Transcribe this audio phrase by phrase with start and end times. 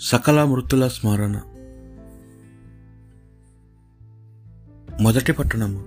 [0.00, 1.40] సకల మృతుల స్మరణ.
[5.00, 5.84] మొదటి పట్టణము.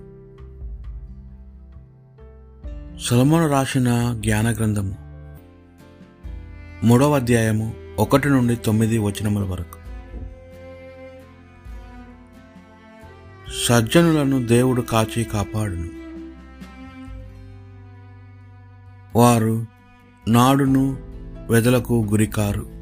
[2.98, 4.96] సొలొమోను రాసిన జ్ఞాన గ్రంథము
[6.86, 9.78] మూడవ అధ్యాయము ఒకటి నుండి తొమ్మిది వచనముల వరకు.
[13.66, 15.88] సజ్జనులను దేవుడు కాచి కాపాడును.
[19.18, 19.66] వారు
[20.28, 20.96] నాడును
[21.50, 22.79] వెదలకు గురికారు.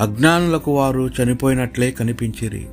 [0.00, 2.68] అజ్ఞానులకు వారు చనిపోయినట్లే కనిపించిరి.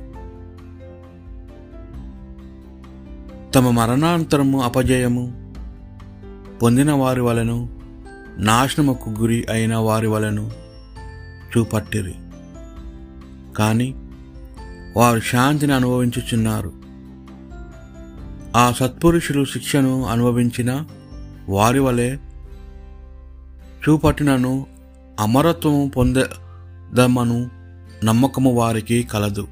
[3.52, 5.54] తమ మరణాంతరము అపజయము
[6.62, 7.80] పొందిన వారి వలెను
[8.38, 10.50] నాశనముకు గురి అయిన వారి వలెను
[11.56, 12.14] చూపట్టిరి.
[13.56, 13.94] కానీ
[14.96, 16.72] వారు శాంతిని అనుభవించుచున్నారు.
[18.56, 20.84] ఆ సత్పురుషులు శిక్షను అనుభవించిన
[21.48, 22.16] వారి వలె
[23.88, 24.66] చూపట్టినను
[25.20, 25.90] అమరత్వము
[26.94, 27.50] దమను
[28.04, 29.48] నమ్మకము వారికి కలదు.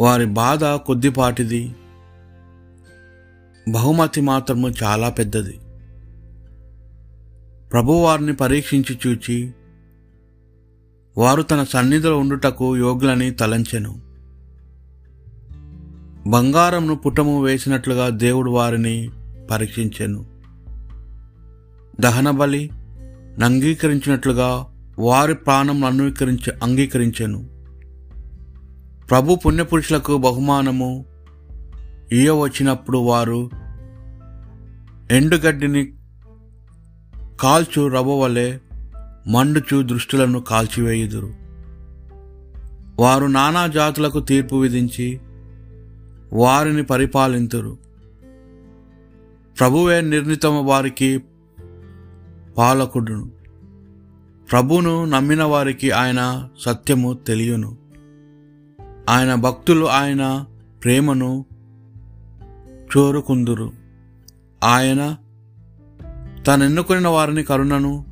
[0.00, 1.74] వారి బాధ కొద్దిపాటిది.
[3.70, 5.60] బహుమతి మాత్రము చాలా పెద్దది.
[7.72, 9.54] ప్రభువారిని పరీక్షించి చూచి
[11.18, 14.00] వారు తన సన్నిధిలో ఉండుటకు యోగులని తలంచెను.
[16.26, 19.10] బంగారంను పుటము వేసినట్లుగా దేవుడు వారిని
[19.50, 20.26] పరీక్షించెను.
[22.00, 22.70] దహన బలి
[24.98, 27.46] వారి ప్రాణం అంగీకరించ అంగీకరించెను.
[29.10, 31.04] ప్రభు పుణ్యపురుషులకు బహుమానము.
[32.12, 33.50] ఇయ వచ్చినప్పుడు వారు
[35.10, 35.92] ఎండుగడ్డిని
[37.40, 38.58] కాల్చు రవ్వ వలె
[39.28, 41.32] మండుచు దృష్టులను కాల్చివేయుదురు.
[43.00, 45.20] వారు నానా జాతులకు తీర్పు విధించి
[46.32, 47.78] వారిని పరిపాలింతురు.
[49.58, 51.22] ప్రభువే నిర్ణీతమ వారికి
[52.58, 53.35] పాలకుడును.
[54.52, 57.76] ప్రభును నమ్మిన వారికి ఆయన సత్యము తెలియను.
[59.08, 60.44] ఆయన భక్తులు ఆయన
[60.82, 61.44] ప్రేమను
[62.96, 63.72] చోరుకుందురు.
[64.64, 65.16] ఆయన
[66.46, 68.06] తనెన్నుకున్న వారిని కరుణను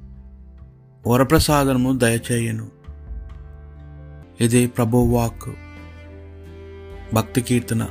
[1.06, 2.71] వరప్రసాదము దయచేయను.
[4.41, 5.50] ఇది ప్రభువాక్
[7.15, 7.89] భక్తి కీర్తన.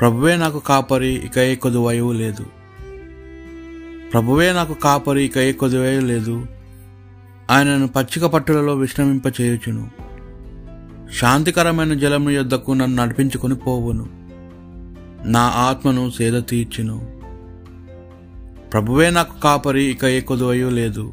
[0.00, 2.46] ప్రభువే నాకు కాపరి ఇక ఏ కొదువయవు లేదు.
[4.12, 6.46] ప్రభువే నాకు కాపరి ఇక ఏ కొదువయు లేదు.
[7.50, 9.90] ఆయనను పచ్చిక పట్టులలో విశ్రమింపచేయుచును.
[11.20, 14.06] శాంతికరమైన జలము యొద్దకు నన్ను నడిపించుకొని పోవును.
[15.24, 17.20] నా ఆత్మను సేద తీర్చును.
[18.72, 21.12] ప్రభువే నాకు కాపరి ఇక ఏ కొదువయు లేదు.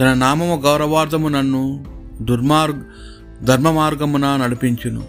[0.00, 1.84] తన నామము గౌరవార్థము నన్ను
[2.22, 2.82] దుర్మార్గ
[3.42, 5.04] ధర్మ మార్గమున నడిపించును.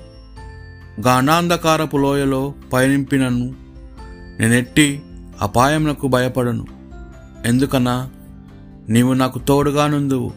[1.07, 3.53] గాఢాంధకారపు లోయలో పయనింపినను.
[4.39, 5.01] నేనెట్టి
[5.41, 6.67] అపాయమునకు భయపడను.
[7.45, 8.09] ఎందుకన్నా
[8.89, 10.33] నీవు నాకు తోడుగా నుందువు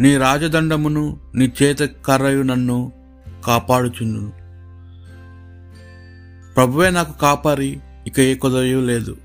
[0.00, 2.92] నీ రాజదండమును నీ చేత కర్రయు నన్ను
[3.44, 4.32] కాపాడుచుందును
[6.54, 9.16] ప్రభువే నాకు కాపారి ఇక ఏ కుదరయు లేదు.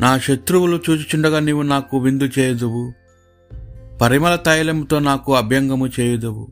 [0.00, 2.92] నా శత్రువులు చూచుచుండగా నీవు నాకు విందు చేయుదువు.
[4.02, 6.48] పరిమళ తైలముతో నాకు అభ్యంగము చేయుదువు.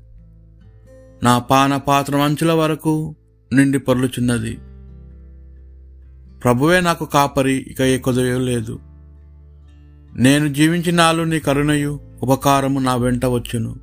[1.23, 3.17] నా పాన పాత్ర అంచుల వరకు
[3.53, 4.59] నిండి పొర్లుచున్నది.
[6.45, 8.79] ప్రభువే నాకు కాపరి ఇక ఏ కుదరయు లేదు.
[10.19, 13.77] నేను జీవించినాలు నీ కరుణయు ఉపకారము నా వెంట వచ్చును.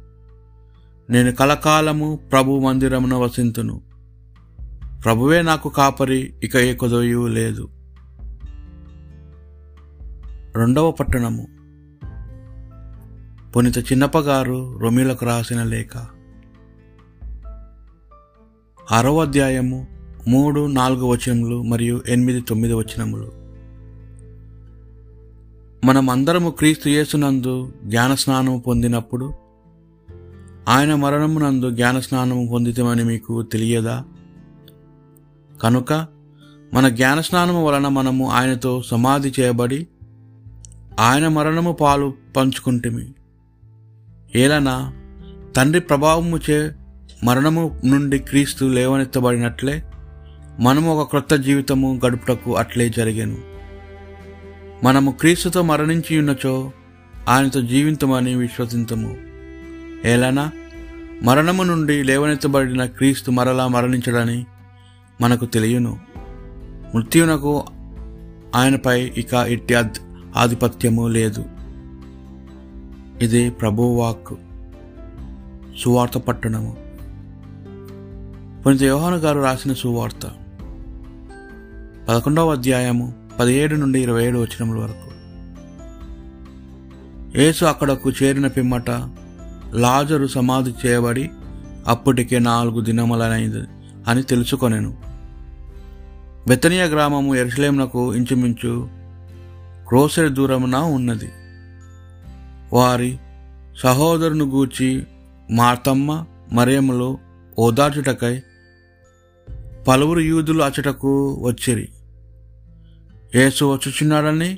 [1.09, 3.81] నేను కలకాలము ప్రభు మందిరమున వసింతును.
[5.05, 7.69] ప్రభువే నాకు కాపరి ఇక ఏ కొదయు లేదు.
[10.55, 11.47] రెండవ పట్టణము.
[13.51, 15.97] పునిత చిన్నప్పగారు రొమిలకు రాసిన లేఖ.
[18.91, 19.87] ఆరవ అధ్యాయము
[20.27, 23.44] మూడు నాలుగు వచనములు మరియు ఎనిమిది తొమ్మిది వచనములు.
[25.85, 29.33] మనం అందరము క్రీస్తు యేసునందు జ్ఞాన స్నానము పొందినప్పుడు
[30.67, 34.03] ఆయన మరణమునందు జ్ఞాన స్నానము పొందితమని మీకు తెలియదా?
[35.63, 35.93] కనుక
[36.73, 39.87] మన జ్ఞాన స్నానము వలన మనము ఆయనతో సమాధి చేయబడి
[40.99, 43.13] ఆయన మరణము పాలు పంచుకుంటుమి.
[44.35, 44.93] ఏలనా
[45.55, 46.71] తండ్రి ప్రభావము చే
[47.23, 49.83] మరణము నుండి క్రీస్తు లేవనెత్తబడినట్లే
[50.59, 53.54] మనము ఒక క్రొత్త జీవితము గడుపుటకు అట్లే జరిగాను.
[54.83, 56.71] మనము క్రీస్తుతో మరణించి ఉన్నచో
[57.29, 59.17] ఆయనతో జీవితమని విశ్వసించము
[60.05, 60.51] ఎలానా
[61.23, 64.45] మరణము నుండి లేవనెత్తబడిన క్రీస్తు మరలా మరణించడని
[65.21, 65.99] మనకు తెలియను.
[66.95, 67.65] మృత్యునకు
[68.55, 69.75] ఆయనపై ఇక ఇట్టి
[70.35, 71.45] ఆధిపత్యము లేదు.
[73.21, 74.33] ఇది ప్రభువాక్
[75.79, 76.77] సువార్త పట్టణము.
[78.65, 80.31] పునీత యోహాను గారు రాసిన సువార్త.
[82.09, 85.15] పదకొండవ అధ్యాయము పదిహేడు నుండి ఇరవై ఏడు వచనముల వరకు.
[87.37, 88.89] యేసు అక్కడకు చేరిన పిమ్మట
[89.73, 91.29] లాజరు సమాధి చేయబడి
[91.87, 93.67] అప్పటికే నాలుగు దినములనైంది
[94.07, 94.97] అని తెలుసుకొనెను.
[96.47, 98.89] బెతనియ గ్రామము ఎరుసలేమునకు ఇంచుమించు
[99.87, 101.29] క్రోసెడ్ దూరమున ఉన్నది.
[102.73, 103.19] వారి
[103.83, 105.03] సహోదరుని గూర్చి
[105.51, 107.17] మార్తమ్మ మరియములు
[107.59, 108.41] ఓదార్చుటకై
[109.87, 111.89] పలువురు యూదులు అచటకు వచ్చిరి.
[113.35, 114.57] యేసు వచ్చుచున్నాడని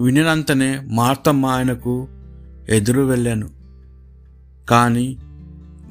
[0.00, 2.08] వినినంతనే మార్తమ్మ ఆయనకు
[2.68, 3.50] ఎదురు వెళ్ళాను.
[4.68, 5.18] కానీ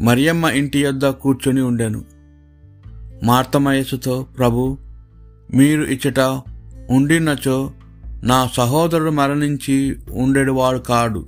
[0.02, 2.06] మరియమ్మ ఇంటి యొద్ద కూర్చొని ఉండాను.
[3.24, 4.78] మార్తమ్మ యేసుతో ప్రభు
[5.54, 6.20] మీరు ఇచ్చట
[6.90, 7.72] ఉండినచో
[8.24, 11.26] నా సహోదరుడు మరణించి ఉండేవాడు కాడు.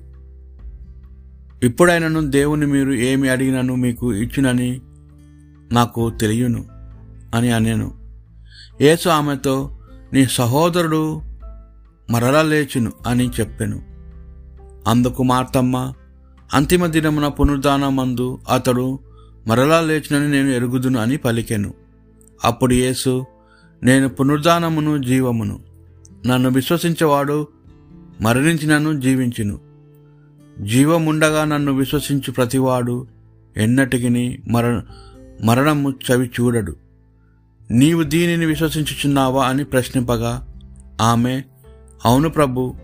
[1.63, 4.81] ఇప్పుడైనను దేవుని మీరు ఏమి అడిగినను మీకు ఇచ్చినని
[5.71, 6.65] నాకు తెలియను
[7.35, 7.91] అని అనేను.
[8.81, 9.77] యేసు ఆమెతో
[10.13, 11.21] నీ సహోదరుడు
[12.09, 13.81] మరలా లేచును అని చెప్పెను.
[14.87, 15.93] అందుకు మార్తమ్మ
[16.53, 18.99] అంతిమ దినమున పునరుద్ధానమందు అతడు
[19.47, 21.73] మరలా లేచునని నేను ఎరుగుదును అని పలికెను.
[22.43, 23.25] అప్పుడు యేసు
[23.83, 25.59] నేను పునరుద్ధానమును జీవమును
[26.27, 27.47] నన్ను విశ్వసించేవాడు
[28.21, 29.59] మరణించినను జీవించును.
[30.61, 33.07] జీవముండగా నన్ను విశ్వసించు ప్రతివాడు
[33.57, 34.81] ఎన్నటికి మర
[35.43, 36.75] మరణము చవి చూడడు
[37.71, 40.47] నీవు దీనిని విశ్వసించుచున్నావా అని ప్రశ్నింపగా
[41.01, 41.43] ఆమె
[42.05, 42.75] అవును ప్రభు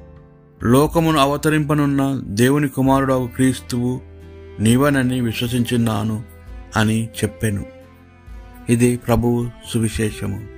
[0.63, 4.01] లోకమును అవతరింపనున్న దేవుని కుమారుడు క్రీస్తువు
[4.59, 6.23] నీవనని విశ్వసించున్నాను
[6.75, 7.65] అని చెప్పెను.
[8.69, 10.56] ఇది ప్రభువు సువిశేషము.